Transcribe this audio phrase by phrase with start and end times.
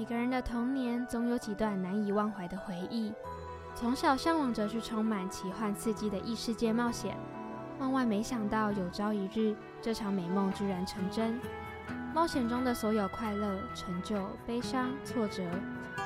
[0.00, 3.12] 每个人的童年总有几段难以忘怀的回忆。
[3.74, 7.14] 从小向往着去充满奇幻刺激的异世界冒险，
[7.78, 11.38] 万万没想到有朝一日，这场美梦居然成真。
[12.14, 15.42] 冒险中的所有快乐、成就、悲伤、挫折，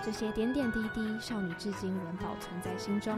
[0.02, 3.16] 这些点点滴滴，少女至今仍保存在心中。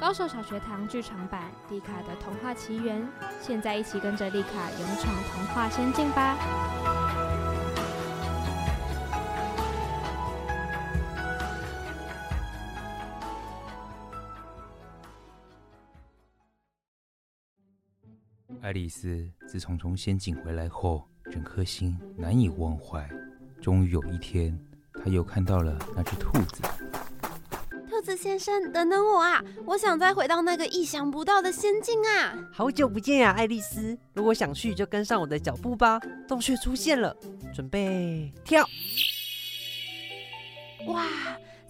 [0.00, 3.02] 高手小学堂剧场版《丽卡的童话奇缘》，
[3.40, 6.36] 现在一起跟着丽卡勇闯童话仙境吧！
[18.88, 23.06] 丽丝自从从仙境回来后，整颗心难以忘怀。
[23.60, 24.58] 终于有一天，
[24.94, 26.62] 她又看到了那只兔子。
[27.90, 29.44] 兔子先生，等等我啊！
[29.66, 32.48] 我想再回到那个意想不到的仙境啊！
[32.50, 33.94] 好久不见呀，爱丽丝！
[34.14, 36.00] 如果想去，就跟上我的脚步吧。
[36.26, 37.14] 洞穴出现了，
[37.54, 38.66] 准备跳！
[40.86, 41.04] 哇，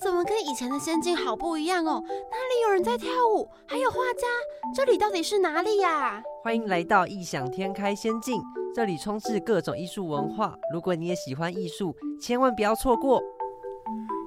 [0.01, 2.03] 怎么跟以前的仙境好不一样哦？
[2.07, 3.49] 哪里有人在跳舞？
[3.67, 4.27] 还有画家？
[4.75, 6.23] 这里到底是哪里呀？
[6.43, 8.41] 欢迎来到异想天开仙境，
[8.75, 10.55] 这里充斥各种艺术文化。
[10.73, 13.21] 如果你也喜欢艺术，千万不要错过。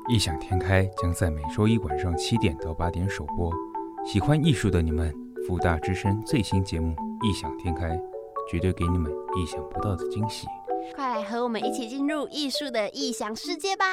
[0.10, 3.50] 异想天开将在每周一晚上七点到八点首播。
[4.06, 5.14] 喜欢艺术的你们，
[5.48, 6.94] 福大之声最新节目
[7.26, 7.88] 《异想天开》，
[8.50, 10.48] 绝对给你们意想不到的惊喜。
[10.96, 13.86] 快来和我们一起进入艺术的异想世界吧！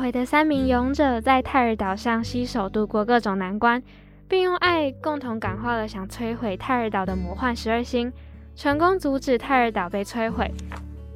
[0.00, 3.82] 回的三名勇者在泰尔岛上携手度过各种难关，
[4.26, 8.10] 并用爱共同感化了想摧毁泰尔岛的魔幻十二星，
[8.56, 10.50] 成功阻止泰尔岛被摧毁。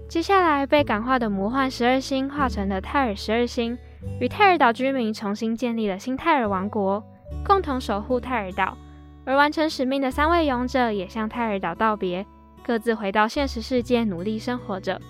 [0.06, 3.77] 接下来，被感化的魔幻十二星化成了泰尔十二星，
[4.21, 7.03] 与泰尔岛居民重新建立了新泰尔王国，
[7.43, 8.77] 共同守护泰尔岛。
[9.25, 12.27] 而完成使命的三位勇者也向泰尔岛道别，
[12.62, 15.01] 各自回到现实世界努力生活着。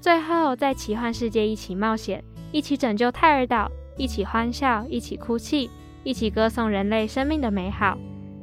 [0.00, 2.24] 最后，在奇幻世界一起冒险。
[2.52, 5.70] 一起拯救泰尔岛，一起欢笑，一起哭泣，
[6.04, 7.98] 一起歌颂人类生命的美好，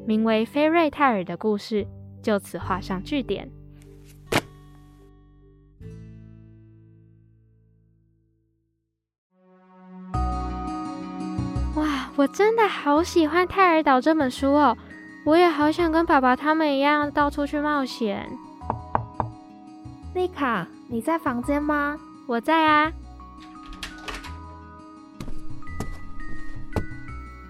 [0.06, 1.88] 名为《菲瑞泰尔》的故事
[2.22, 3.50] 就此画上句点。
[11.76, 14.78] 哇，我真的好喜欢《泰尔岛》这本书哦！
[15.26, 18.30] 我也好想跟爸爸他们一样到处去冒险。
[20.14, 21.98] 丽卡，你在房间吗？
[22.28, 22.94] 我在啊。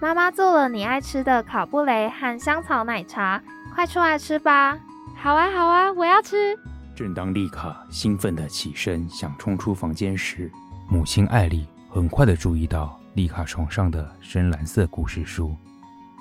[0.04, 3.40] 妈妈做了你爱吃的烤布雷和香草奶茶，
[3.74, 4.78] 快出来吃吧！
[5.16, 6.54] 好啊，好啊，我要吃。
[6.94, 10.52] 正当丽卡兴奋地起身想冲出房间时，
[10.90, 15.56] 母亲艾丽很快地注意到丽卡床上的深蓝色故事书，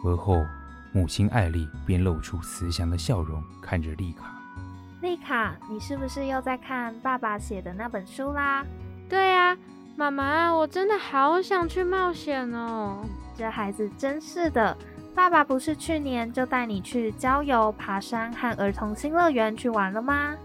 [0.06, 0.42] 而后
[0.94, 4.34] 母亲艾丽便露出慈祥的笑容，看着丽卡。
[5.02, 8.64] 丽卡，你是不是又在看爸爸写的那本书啦？
[9.10, 9.58] 对啊，
[9.98, 13.04] 妈妈，我真的好想去冒险哦。
[13.38, 14.78] 这孩子真是的，
[15.16, 20.36] 爸爸不是去年就带你去郊游、爬山和儿童新乐园去玩了吗？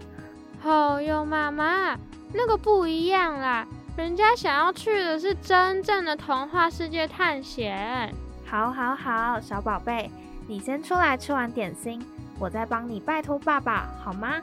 [0.63, 1.97] 哦哟，妈妈，
[2.33, 8.13] 那个不一样啦，人家想要去的是真正的童话世界探险。
[8.45, 10.11] 好，好，好，小宝贝，
[10.47, 12.03] 你先出来吃完点心，
[12.37, 14.35] 我再帮你拜托爸爸，好吗？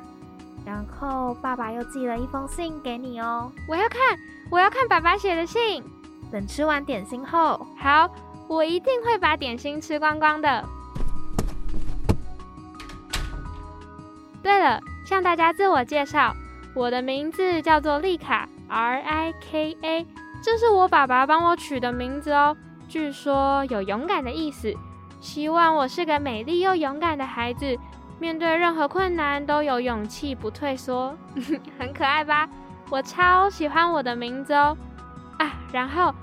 [0.65, 4.01] 然后爸爸又寄了一封信给你哦，我要看，
[4.51, 5.85] 我要看爸爸写的信。
[6.29, 8.11] 等吃完点心后，好。
[8.49, 10.65] 我一定会把点心吃光光的。
[14.43, 16.33] 对了，向大家自我介绍，
[16.75, 20.07] 我的名字叫做丽卡，R I K A，
[20.41, 22.57] 这是我爸爸帮我取的名字哦。
[22.89, 24.73] 据说有勇敢的意思，
[25.21, 27.77] 希望我是个美丽又勇敢的孩子，
[28.21, 31.17] 面对任何困难都有勇气不退缩，
[31.77, 32.49] 很可爱吧？
[32.89, 34.77] 我超喜欢我的名字哦。
[35.39, 36.15] 啊，然后。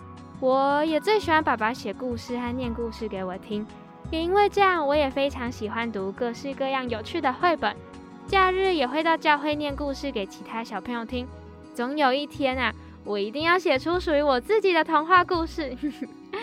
[0.44, 3.66] 我也最喜欢爸爸写故事和念故事给我听，
[4.12, 7.74] 也因为这样，我也非常喜欢读各式各样有趣的绘本。
[8.28, 11.25] 假日也会到教会念故事给其他小朋友听。
[11.74, 12.74] 总有一天啊，
[13.06, 15.78] 我一定要写出属于我自己的童话故事。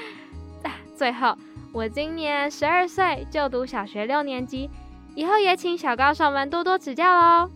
[0.97, 1.37] 最后，
[1.71, 4.71] 我今年十二岁，就读小学六年级，
[5.15, 7.51] 以后也请小高手们多多指教喽。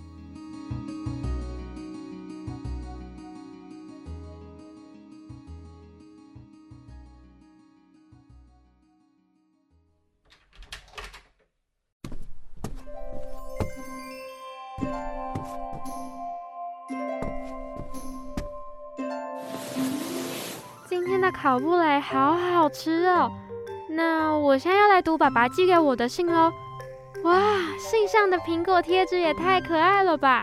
[21.44, 23.31] 烤布蕾好好吃哦！
[23.91, 26.50] 那我现在要来读爸爸寄给我的信喽。
[27.23, 30.43] 哇，信上的苹果贴纸也太可爱了吧！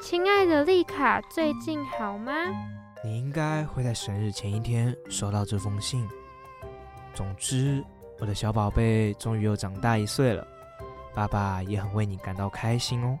[0.00, 2.32] 亲爱的丽卡，最近好吗？
[3.02, 6.08] 你应该会在生日前一天收到这封信。
[7.12, 7.82] 总之，
[8.20, 10.46] 我的小宝贝终于又长大一岁了，
[11.16, 13.18] 爸爸也很为你感到开心哦。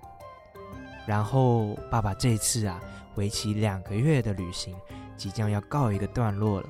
[1.04, 2.80] 然后，爸爸这次啊，
[3.16, 4.72] 为期两个月的旅行
[5.16, 6.68] 即将要告一个段落了，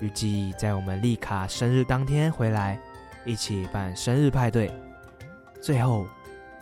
[0.00, 2.78] 预计在我们丽卡生日当天回来。
[3.26, 4.70] 一起办生日派对，
[5.62, 6.06] 最后，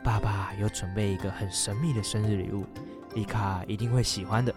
[0.04, 2.64] 爸爸又准备一个很神秘的生日礼物，
[3.14, 4.54] 丽卡一定会喜欢的。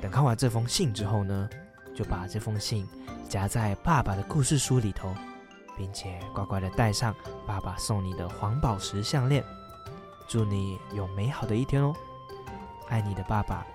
[0.00, 1.46] 等看完这封信之后呢，
[1.94, 2.88] 就把这封信
[3.28, 5.14] 夹在爸爸的故事书里头，
[5.76, 7.14] 并且乖乖的戴上
[7.46, 9.44] 爸爸送你的黄宝石项链。
[10.26, 11.94] 祝你有美好的一天哦！
[12.88, 13.66] 爱你的爸爸，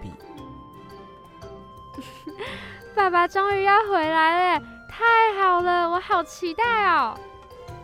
[0.00, 0.31] 比。
[2.94, 4.64] 爸爸终于要回来了。
[4.88, 5.04] 太
[5.40, 7.18] 好了，我好期待哦！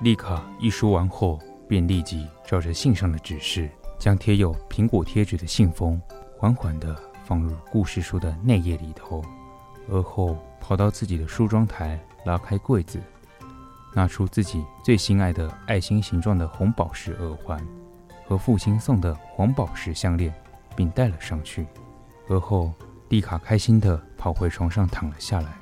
[0.00, 3.69] 丽卡一说完后，便立即照着信上的指示，
[3.99, 6.00] 将贴有苹果贴纸的信封
[6.37, 6.94] 缓缓地
[7.25, 9.25] 放入故事书的内页里头，
[9.90, 13.00] 而后跑到自己的梳妆台，拉开柜子，
[13.94, 17.58] 拿出自己最心爱的爱心形状的红宝石耳环
[18.26, 20.32] 和父亲送的黄宝石项链，
[20.76, 21.66] 并戴了上去。
[22.28, 22.72] 而后，
[23.08, 25.58] 丽卡开心地跑回床上躺了下来，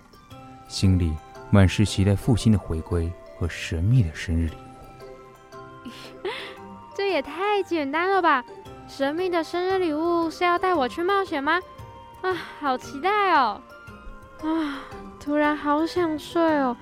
[0.68, 1.14] 心里。
[1.48, 5.88] 满是期待父亲的回归和神秘的生日礼物。
[6.92, 8.44] 这也太简单了吧！
[8.88, 11.60] 神秘的生日礼物是要带我去冒险吗？
[12.22, 13.60] 啊，好期待哦！
[14.42, 14.82] 啊，
[15.20, 16.76] 突然好想睡哦，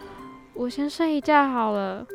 [0.55, 2.06] 我先睡一觉好了。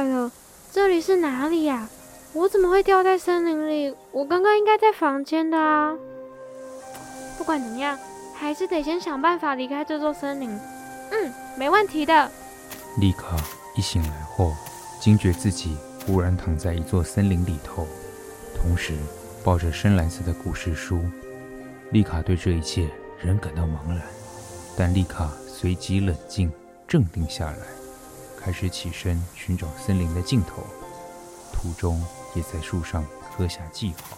[0.00, 0.32] 怪了，
[0.72, 1.86] 这里是哪里呀？
[2.32, 3.94] 我怎么会掉在森林里？
[4.12, 5.94] 我刚刚应该在房间的啊。
[7.36, 7.98] 不管怎么样，
[8.34, 10.48] 还是得先想办法离开这座森林。
[11.10, 12.30] 嗯，没问题的。
[12.98, 13.36] 丽卡
[13.76, 14.54] 一醒来后，
[14.98, 15.76] 惊觉自己
[16.06, 17.86] 忽然躺在一座森林里头，
[18.56, 18.94] 同时
[19.44, 21.02] 抱着深蓝色的故事书。
[21.90, 22.88] 丽卡对这一切
[23.20, 24.00] 仍感到茫然，
[24.78, 26.50] 但丽卡随即冷静
[26.88, 27.58] 镇定下来。
[28.42, 30.62] 开始起身寻找森林的尽头，
[31.52, 32.02] 途中
[32.34, 33.04] 也在树上
[33.36, 34.16] 刻下记号。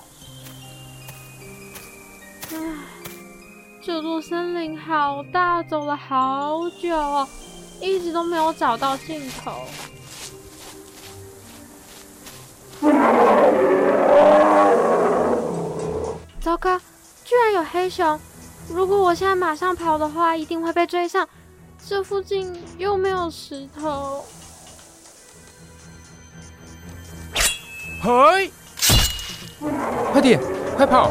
[2.53, 2.57] 唉，
[3.83, 7.29] 这座森林好大，走了好久哦，
[7.81, 9.53] 一直都没有找到尽头。
[16.41, 16.79] 糟糕，
[17.25, 18.21] 居然有黑熊！
[18.69, 21.29] 如果我现在马上跑的话，一定会被追上。
[21.88, 24.25] 这附近又没有石头。
[28.03, 28.53] 嘿！
[30.12, 30.41] 快点，
[30.77, 31.10] 快跑！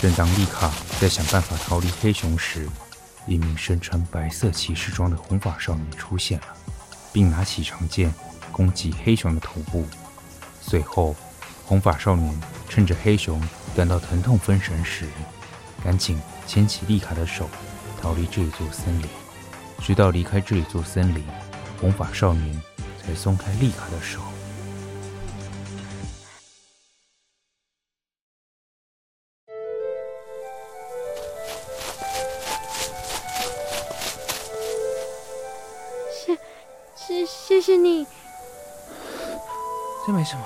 [0.00, 2.68] 正当丽卡在想办法逃离黑熊时，
[3.26, 6.46] 一名身穿白色骑士装的红发少年出现了，
[7.12, 8.12] 并拿起长剑
[8.52, 9.86] 攻击黑熊的头部。
[10.60, 11.14] 随后，
[11.66, 13.40] 红发少年趁着黑熊
[13.76, 15.06] 感到疼痛分神时，
[15.84, 16.20] 赶紧
[16.50, 17.48] 牵起丽卡的手，
[18.02, 19.08] 逃离这一座森林。
[19.78, 21.24] 直到离开这一座森林，
[21.80, 22.60] 红发少年
[23.00, 24.18] 才松开丽卡的手。
[36.10, 36.36] 谢
[36.96, 38.04] 谢谢谢你。
[40.04, 40.42] 这没什么，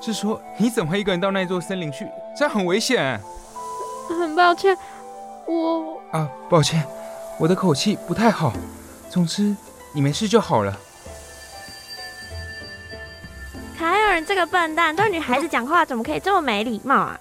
[0.00, 2.08] 是说你怎么会一个人到那座森林去？
[2.38, 3.20] 这样很危险。
[4.08, 4.74] 很抱歉，
[5.48, 6.84] 我啊，抱歉，
[7.38, 8.52] 我的口气不太好。
[9.08, 9.56] 总之，
[9.94, 10.78] 你没事就好了。
[13.78, 17.18] 凯尔，这个笨蛋，对女孩子讲话怎么可以这么没礼貌啊？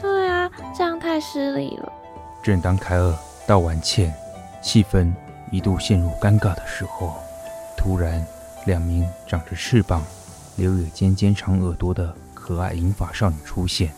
[0.00, 1.92] 对啊，这样太失礼了。
[2.42, 3.14] 正当凯尔
[3.46, 4.14] 道完歉，
[4.62, 5.12] 气氛
[5.50, 7.14] 一度陷入尴尬的时候，
[7.76, 8.24] 突然，
[8.64, 10.02] 两名长着翅膀、
[10.56, 13.92] 留有尖尖长耳朵的可爱银发少女出现，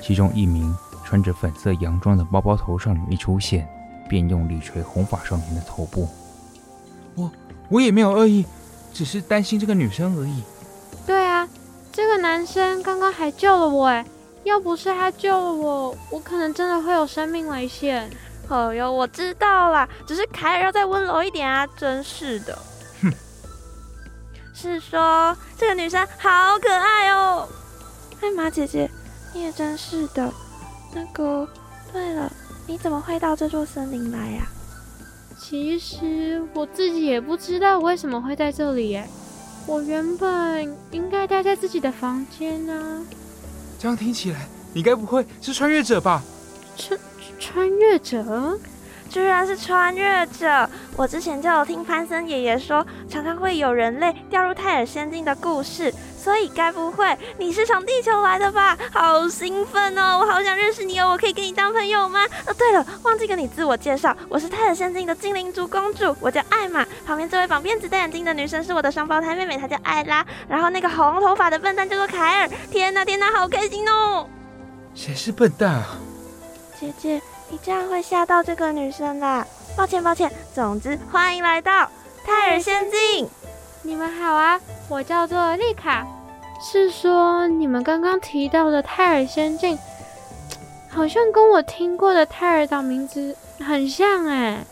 [0.00, 0.76] 其中一名。
[1.04, 3.64] 穿着粉色洋装的包包头少女一出现，
[4.08, 6.08] 便用力捶红发少年的头部。
[7.14, 7.30] 我
[7.68, 8.44] 我也没有恶意，
[8.92, 10.42] 只是担心这个女生而已。
[11.06, 11.48] 对啊，
[11.92, 14.04] 这个男生刚刚还救了我，哎，
[14.42, 18.10] 要不是他救了我，我可能真的会有生命危险。
[18.48, 21.64] 哦哟，我知道啦，只是凯尔要再温柔一点啊！
[21.76, 22.58] 真是的。
[23.00, 23.12] 哼，
[24.52, 27.48] 是说这个女生好可爱哦。
[28.20, 29.05] 艾玛姐姐，你
[29.40, 30.32] 也真是的。
[30.94, 31.48] 那个，
[31.92, 32.30] 对了，
[32.66, 34.46] 你怎么会到这座森林来呀？
[35.38, 39.06] 其实我自己也不知道为什么会在这里耶。
[39.66, 43.04] 我原本应该待在自己的房间呢。
[43.78, 46.22] 这样听起来，你该不会是穿越者吧？
[46.76, 46.98] 穿
[47.38, 48.58] 穿越者？
[49.08, 50.68] 居然是穿越者！
[50.96, 55.94] 我之前就有听潘森爷爷说，常常会有人类掉入泰尔仙境的故事。
[56.26, 58.76] 所以该不会你是从地球来的吧？
[58.92, 60.18] 好兴奋哦！
[60.18, 61.10] 我好想认识你哦！
[61.10, 62.26] 我可以跟你当朋友吗？
[62.48, 66.84] 哦，对了，忘记跟你自我介绍，我是泰尔仙境的精灵族公主，我叫艾玛。
[67.06, 70.26] 旁边这位绑辫子戴眼镜的女生是我的双胞胎妹妹，她叫艾拉。
[70.48, 72.50] 然后那个红头发的笨蛋叫做凯尔。
[72.72, 74.28] 天哪，天哪，好开心哦！
[74.96, 75.86] 谁是笨蛋啊？
[76.80, 79.46] 姐姐，你这样会吓到这个女生啦。
[79.76, 80.28] 抱歉，抱歉。
[80.52, 81.88] 总之，欢迎来到
[82.24, 83.30] 泰尔仙境。
[83.82, 86.04] 你们好啊，我叫做丽卡。
[86.60, 89.78] 是说你们刚刚提到的泰尔仙境，
[90.90, 94.64] 好像跟我听过的泰尔岛名字很像哎。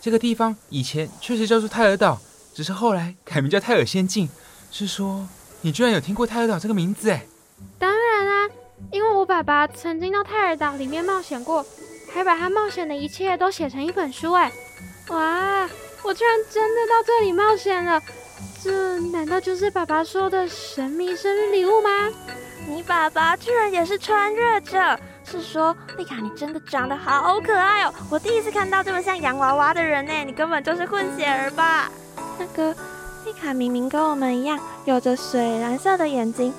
[0.00, 2.18] 这个地方以前确实叫做泰尔岛，
[2.54, 4.28] 只是后来改名叫泰尔仙境。
[4.70, 5.28] 是说
[5.60, 7.24] 你居然有听过泰尔岛这个名字哎？
[7.78, 8.54] 当然啦，
[8.90, 11.64] 因为我爸爸曾经到泰尔岛里面冒险过，
[12.12, 14.50] 还把他冒险的一切都写成一本书哎。
[15.08, 15.68] 哇，
[16.02, 18.00] 我居然真的到这里冒险了！
[18.62, 21.90] 这难道就是爸爸说的神秘生日礼物吗？
[22.68, 27.92] 你爸爸居然也是穿越者，是说丽卡你真的长得好可爱哦！
[28.08, 31.90] 我第一次看到这么像洋娃娃的人呢，你根本就是混血儿吧？
[32.38, 32.72] 那个
[33.24, 36.54] 丽卡明明跟我们一样，有着水蓝色的眼睛，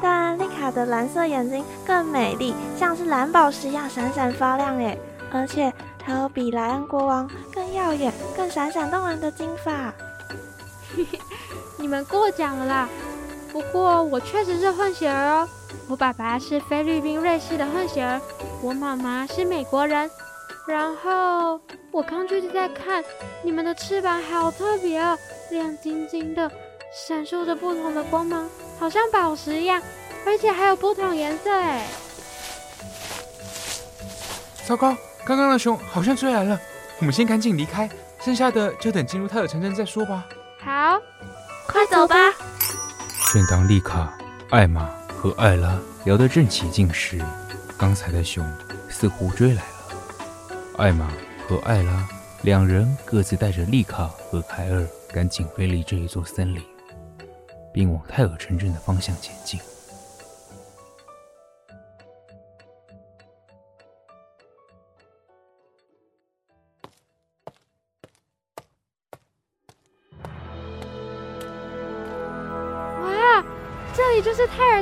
[0.00, 4.98] 但丽卡的蓝色眼睛更美丽，像是蓝宝石一样闪闪发亮诶，
[5.30, 5.70] 而且
[6.02, 9.92] 还有比莱恩国王更耀眼、更闪闪动人的金发。
[11.84, 12.88] 你们过奖了啦，
[13.52, 15.46] 不过我确实是混血儿哦。
[15.86, 18.18] 我爸爸是菲律宾瑞士的混血儿，
[18.62, 20.10] 我妈妈是美国人。
[20.66, 21.60] 然后
[21.90, 23.04] 我刚就是在看，
[23.42, 25.18] 你们的翅膀好特别哦，
[25.50, 26.50] 亮晶晶的，
[27.06, 28.48] 闪烁着不同的光芒，
[28.80, 29.82] 好像宝石一样，
[30.24, 31.86] 而且还有不同颜色哎。
[34.66, 36.58] 糟糕，刚刚的熊好像追来了，
[36.98, 37.86] 我们先赶紧离开，
[38.22, 40.24] 剩下的就等进入泰尔城镇再说吧。
[40.58, 40.98] 好，
[41.66, 42.14] 快走吧。
[43.32, 44.16] 正当丽卡、
[44.50, 47.20] 艾玛和艾拉聊得正起劲时，
[47.76, 48.44] 刚才的熊
[48.88, 49.96] 似乎追来了。
[50.76, 51.10] 艾玛
[51.48, 52.08] 和艾拉
[52.42, 56.62] 两人各自带着丽卡和凯尔，赶紧飞离这一座森林，
[57.72, 59.58] 并往泰尔城镇的方向前进。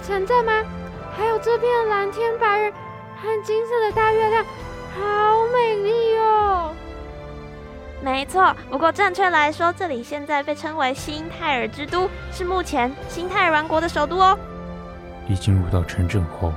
[0.02, 0.52] 城镇吗？
[1.16, 4.44] 还有这片蓝天白云和金色的大月亮，
[4.94, 6.74] 好美丽哦！
[8.02, 14.36] 没错，不过正确来说，这里现在被称为新泰尔之都，是目前新泰尔王国的首都哦。
[15.28, 16.52] 一进入到城镇后，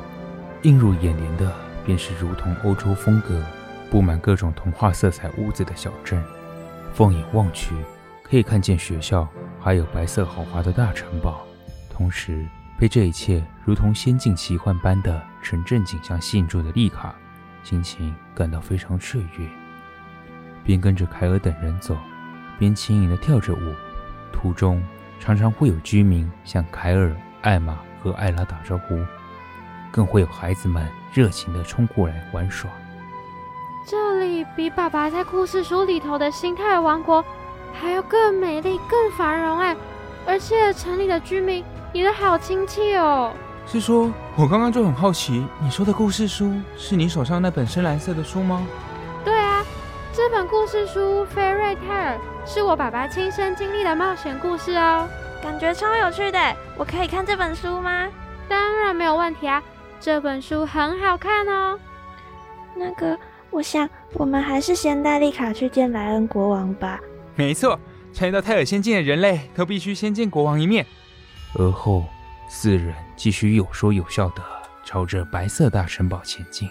[0.64, 1.52] 映入眼帘的
[1.86, 3.40] 便是如同欧洲风格、
[3.92, 6.24] 布满各种童话色彩屋子的小镇。
[6.94, 7.76] 放眼望去，
[8.24, 9.28] 可以看见学校，
[9.62, 11.46] 还有白色豪华的大城堡，
[11.94, 12.44] 同时。
[12.78, 17.16] 被这一切如同仙境奇幻般的城镇景象吸引住的丽卡，
[17.64, 19.48] 心情感到非常雀跃，
[20.64, 21.98] 边跟着凯尔等人走，
[22.60, 23.74] 边轻盈地跳着舞。
[24.34, 24.84] 途中
[25.20, 29.00] 常常会有居民向凯尔、艾玛和艾拉打招呼，
[29.90, 32.70] 更会有孩子们热情地冲过来玩耍。
[33.88, 37.24] 这里比爸爸在故事书里头的新泰尔王国
[37.72, 39.76] 还要更美丽、更繁荣哎！
[40.28, 41.64] 而且城里的居民。
[41.96, 43.32] 你的好亲切哦！
[43.66, 48.68] 是说，我刚刚就很好奇，你说的故事书是你手上那本深蓝色的书吗？
[49.24, 49.64] 对啊，
[50.12, 55.08] 这本故事书《菲瑞泰尔》是我爸爸亲身经历的冒险故事哦，
[55.42, 56.38] 感觉超有趣的。
[56.76, 58.10] 我可以看这本书吗？
[58.50, 59.64] 当然没有问题啊，
[60.02, 61.80] 这本书很好看哦。
[62.76, 63.18] 那个，
[63.50, 67.00] 我想我们还是先带丽卡去见莱恩国王吧。
[67.36, 67.80] 没错，
[68.12, 70.86] 穿越到泰尔仙境的人类都必须先见国王一面。
[71.58, 72.06] 而后，
[72.50, 74.44] 四人继续有说有笑的
[74.84, 76.70] 朝着白色大城堡前进。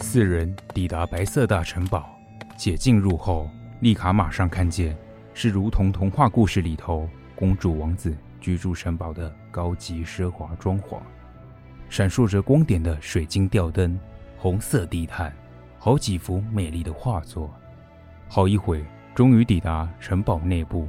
[0.00, 2.10] 四人抵达白色大城堡，
[2.58, 3.48] 且进入后，
[3.80, 4.96] 丽卡马上看见
[5.32, 11.00] 是如同童话故事里头公主王子居住城堡的高级奢华装潢，
[11.88, 13.98] 闪烁着光点的水晶吊灯，
[14.42, 15.32] 红色地毯，
[15.78, 17.48] 好几幅美丽的画作。
[18.26, 18.84] 好一会，
[19.14, 20.88] 终于抵达城堡内部，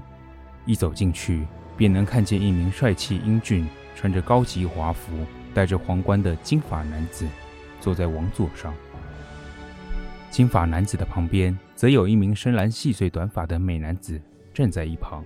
[0.66, 1.46] 一走进去，
[1.78, 5.14] 便能看见一名帅气英俊、穿着高级华服、
[5.54, 7.28] 戴着皇冠的金发男子
[7.80, 8.74] 坐在王座上。
[10.32, 14.20] 金发男子的旁边，则有一名深蓝细碎短发的美男子
[14.52, 15.24] 站在一旁，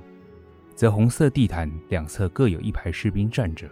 [0.75, 3.69] 则红色地毯两侧各有一排士兵站着。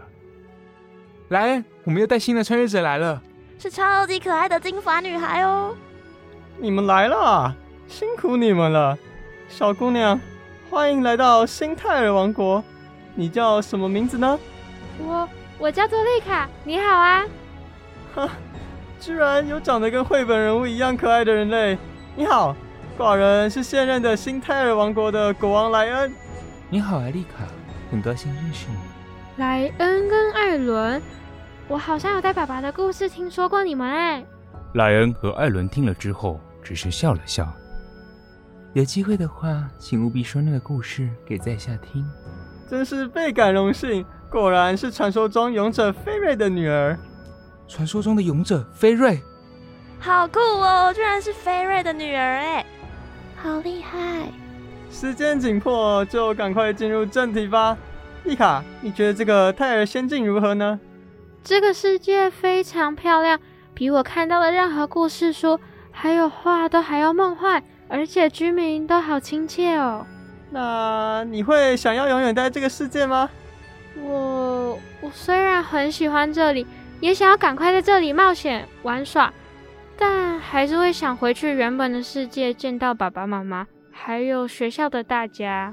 [1.28, 3.22] 莱恩，我们又带新的穿越者来了，
[3.58, 5.74] 是超级可爱的金发女孩哦！
[6.58, 7.54] 你们来了，
[7.88, 8.98] 辛苦你们了，
[9.48, 10.20] 小姑娘。
[10.70, 12.64] 欢迎来到新泰尔王国，
[13.14, 14.38] 你叫什么名字呢？
[15.00, 17.24] 我我叫做丽卡，你好啊。
[18.14, 18.30] 哈，
[19.00, 21.78] 居然有长得跟绘本人物一样可爱的人类。
[22.16, 22.56] 你好，
[22.98, 26.14] 寡人是现任的新泰尔王国的国王莱恩。
[26.70, 27.46] 你好啊，丽卡，
[27.90, 28.76] 很高兴认识你。
[29.38, 31.02] 莱恩跟艾伦，
[31.68, 34.24] 我好像有在爸爸的故事听说过你们哎。
[34.76, 37.52] 莱恩和艾伦听了之后，只是笑了笑。
[38.74, 42.06] 有机会的话，请务必说那个故事给在下听。
[42.70, 46.98] 真是倍感荣幸，果然是传说中勇者菲瑞的女儿。
[47.68, 49.20] 传说中的勇者菲瑞，
[50.00, 50.94] 好酷哦！
[50.94, 52.66] 居然是菲瑞的女儿哎，
[53.36, 54.28] 好厉害！
[54.92, 57.76] 时间紧迫，就赶快进入正题吧。
[58.24, 60.80] 丽卡，你觉得这个泰尔仙境如何呢？
[61.46, 63.40] 这个世界非常漂亮，
[63.76, 65.60] 比我看到的任何故事书
[65.92, 67.64] 还有画都还要梦幻。
[67.88, 70.04] 而且居民都好亲切哦。
[70.50, 73.30] 那你会想要永远待这个世界吗？
[74.02, 76.66] 我我虽然很喜欢这里，
[77.00, 79.32] 也想要赶快在这里冒险玩耍，
[79.96, 85.72] 但还是会想回去原本的世界，见到爸爸妈妈，还有学校的大家。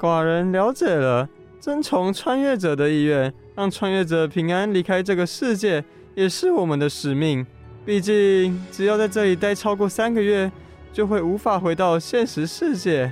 [0.00, 1.28] 寡人了解了，
[1.60, 5.84] 遵从穿越者的意愿，让穿越者平安离开这个世界，
[6.14, 7.46] 也是我们的使命。
[7.84, 10.50] 毕竟，只要在这里待超过三个月。
[10.92, 13.10] 就会无法回到现实世界。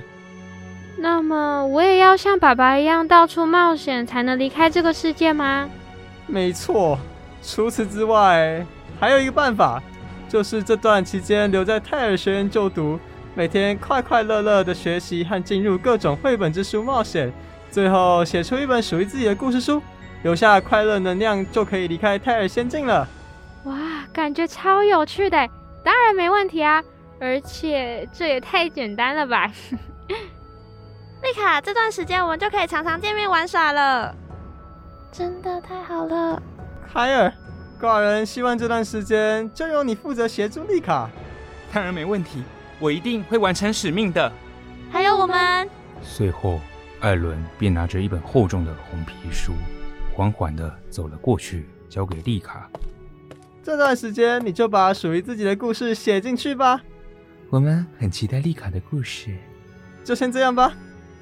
[0.99, 5.67] 那么我也要像爸爸一样到处冒险，才能离开这个世界吗？
[6.27, 6.99] 没错。
[7.41, 8.63] 除此之外，
[8.99, 9.81] 还有一个办法，
[10.29, 12.99] 就是这段期间留在泰尔学院就读，
[13.33, 17.33] 每天快快乐乐的学习和进入各种绘本之书冒险，
[17.71, 19.81] 最后写出一本属于自己的故事书，
[20.23, 23.07] 留下快乐能量，就可以离开泰尔仙境了。
[23.65, 23.75] 哇，
[24.11, 25.49] 感觉超有趣的，
[25.83, 26.83] 当然没问题啊。
[27.19, 29.51] 而且这也太简单了吧！
[30.09, 34.15] 丽卡，这段时间我们就可以常常见面玩耍了，
[35.11, 36.41] 真的太好了。
[36.91, 37.31] 凯尔，
[37.79, 41.07] 寡人希望这段时间就由你负责协助丽卡。
[41.71, 42.43] 当然没问题，
[42.79, 44.31] 我一定会完成使命的。
[44.91, 45.69] 还有我们。
[46.01, 46.59] 随后，
[47.01, 49.53] 艾伦便拿着一本厚重的红皮书，
[50.13, 52.69] 缓缓的走了过去，交给丽卡。
[53.63, 56.81] 这段时间你就把属于自己的故事写进去吧。
[57.49, 59.37] 我们很期待丽卡的故事，
[60.03, 60.73] 就先这样吧。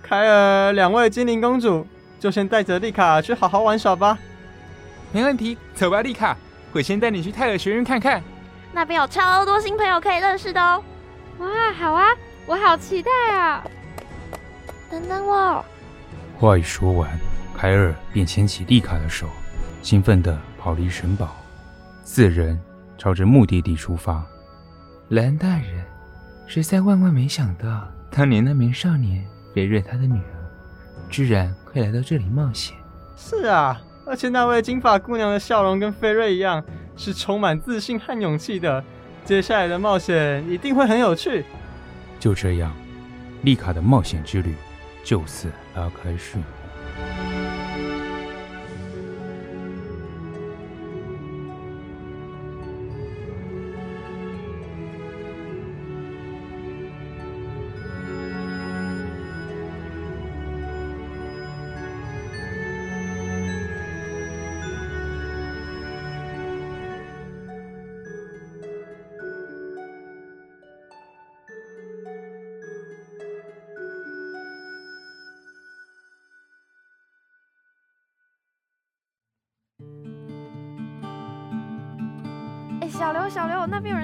[0.01, 1.85] 凯尔，两位精灵公主，
[2.19, 4.17] 就先带着丽卡去好好玩耍吧。
[5.11, 6.37] 没问题，走吧，丽卡。
[6.71, 8.21] 我先带你去泰尔学院看看，
[8.71, 10.83] 那边有超多新朋友可以认识的哦。
[11.39, 12.09] 哇，好啊，
[12.45, 13.65] 我好期待啊！
[14.89, 15.65] 等等我。
[16.39, 17.09] 话一说完，
[17.61, 19.27] 凯尔便牵起丽卡的手，
[19.81, 21.35] 兴奋地跑离神堡。
[22.05, 22.57] 四人
[22.97, 24.25] 朝着目的地出发。
[25.09, 25.83] 兰大人。
[26.47, 30.33] 实在万万没想到，当年那名少年菲瑞他的女儿，
[31.09, 32.77] 居然会来到这里冒险。
[33.17, 36.63] 是啊，而且那位金发姑娘的笑容跟菲瑞一样，
[36.95, 38.81] 是充满自信和勇气的。
[39.25, 41.43] 接下来的冒险一定会很有趣。
[42.21, 42.73] 就这样，
[43.41, 44.55] 丽卡的冒险之旅
[45.03, 46.45] 就此拉开序幕。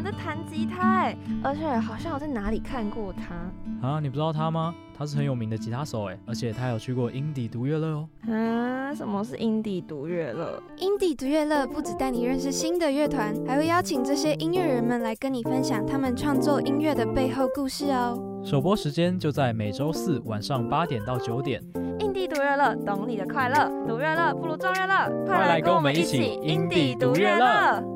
[0.05, 3.87] 在弹吉他，哎，而且好像我在哪里看过他。
[3.87, 4.73] 啊，你不知道他吗？
[4.97, 8.07] 他是很有名的吉他手，哎，而且他有去过英迪独乐乐哦。
[8.31, 10.61] 啊，什么是英迪独乐乐？
[10.77, 18.17] 英迪独乐乐不止带你认识新的乐团，还会邀请这些音乐人们来跟你分享他们创作音乐的背后故事哦。
[18.43, 21.61] 首播时间就在每周四晚上八点到九点。
[21.99, 27.94] 英迪独乐乐，懂你的快乐，独乐乐不如众乐乐，快来跟我们一起英迪独乐乐。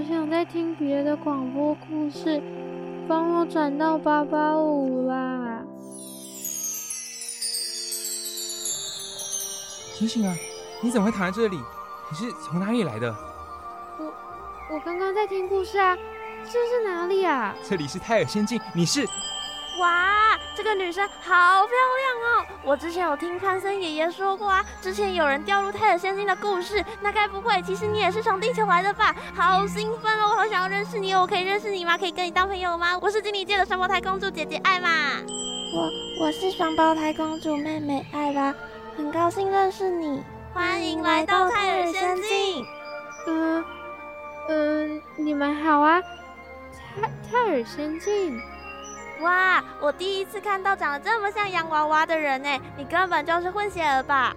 [0.00, 2.42] 我想再听别的广播故事，
[3.06, 5.62] 帮我转到八八五啦。
[9.92, 10.34] 醒醒啊！
[10.82, 11.58] 你怎么会躺在这里？
[11.58, 13.14] 你是从哪里来的？
[13.98, 14.06] 我
[14.72, 15.94] 我刚刚在听故事啊。
[16.46, 17.54] 这是哪里啊？
[17.62, 18.58] 这里是泰尔仙境。
[18.74, 19.06] 你是？
[19.80, 22.46] 哇，这个女生好漂亮哦！
[22.62, 26.84] 我之前有听潘森爷爷说过啊，之前有人掉入泰尔仙境的故事。
[27.00, 29.16] 那该不会，其实你也是从地球来的吧？
[29.34, 30.32] 好兴奋哦！
[30.32, 31.22] 我好想要认识你哦！
[31.22, 31.96] 我可以认识你吗？
[31.96, 32.98] 可以跟你当朋友吗？
[33.00, 34.88] 我是精灵界的双胞胎公主姐姐艾玛。
[35.74, 38.54] 我我是双胞胎公主妹妹艾拉，
[38.98, 40.22] 很高兴认识你。
[40.52, 42.66] 欢迎来到泰尔仙境。
[43.28, 43.64] 嗯
[44.48, 46.02] 嗯，你们好啊，
[47.00, 48.38] 泰泰尔仙境。
[49.22, 49.62] 哇！
[49.80, 54.34] 我第一次看到长得这么像洋娃娃的人呢，你根本就是混血儿吧？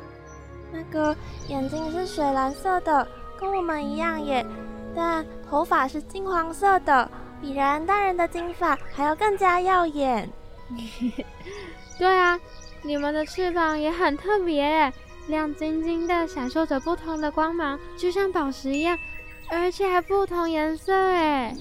[0.71, 1.15] 那个
[1.47, 3.07] 眼睛是水蓝色的，
[3.39, 4.45] 跟我们一样耶，
[4.95, 7.09] 但头发是金黄色的，
[7.41, 10.29] 比然恩大人的金发还要更加耀眼。
[11.99, 12.39] 对啊，
[12.81, 14.91] 你们的翅膀也很特别，
[15.27, 18.97] 亮晶晶的，闪烁着不同的光芒，就像宝石一样。
[19.49, 21.53] 而且还不同颜色哎！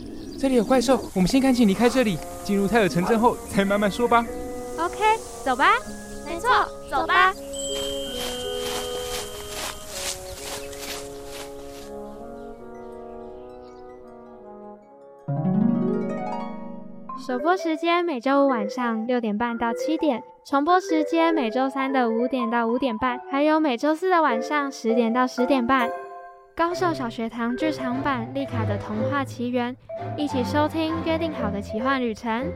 [0.42, 4.26] 这里有怪兽，我们先赶紧离开这里，进入泰尔城镇后再慢慢说吧。
[4.76, 4.96] OK，
[5.44, 5.66] 走吧。
[6.26, 6.50] 没错，
[6.90, 7.32] 走吧。
[17.24, 25.88] 首播时间每周五晚上六点半到七点，重播时间每周三的五点到五点半，还有每周四的晚上十点到十点半。
[26.54, 29.74] 高兽小学堂剧场版《丽卡的童话奇缘》，
[30.18, 32.52] 一起收听约定好的奇幻旅程。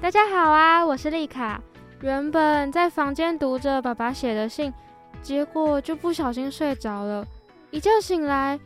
[0.00, 1.62] 大家好啊，我是丽卡。
[2.02, 4.74] 原本在房间读着爸爸写的信，
[5.22, 7.24] 结果就不小心睡着了。
[7.70, 8.58] 一觉醒来，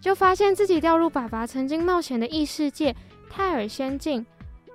[0.00, 2.94] 就发现自己掉入爸爸曾经冒险的异世界——
[3.28, 4.24] 泰尔仙境。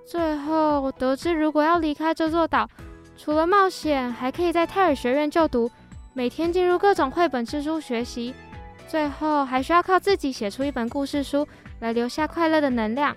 [0.06, 2.70] 最后得知，如果要离开这座岛，
[3.18, 5.72] 除了冒险，还可以在泰尔学院就读，
[6.14, 8.34] 每天进入各种绘本之书学习。
[8.88, 11.48] 最后还需要靠自己写出一本故事书
[11.80, 13.16] 来留下快乐的能量。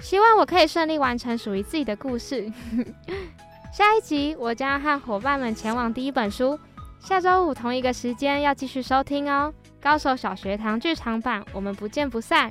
[0.00, 2.48] 希望我可以顺利完成属于自己的故事。
[3.72, 6.58] 下一集我将要和伙伴们前往第一本书。
[7.00, 9.52] 下周五同一个时间要继续收听哦。
[9.80, 12.50] 高手小学堂剧场版，我们不见不散。